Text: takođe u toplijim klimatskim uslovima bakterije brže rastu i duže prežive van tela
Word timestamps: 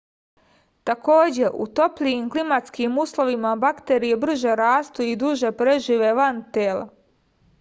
takođe 0.89 1.49
u 1.65 1.67
toplijim 1.79 2.29
klimatskim 2.35 2.97
uslovima 3.03 3.51
bakterije 3.65 4.17
brže 4.23 4.55
rastu 4.61 5.05
i 5.11 5.15
duže 5.25 5.51
prežive 5.63 6.11
van 6.21 6.43
tela 6.57 6.83